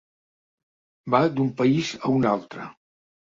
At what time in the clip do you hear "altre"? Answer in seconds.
2.33-2.65